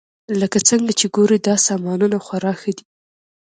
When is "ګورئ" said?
1.15-1.39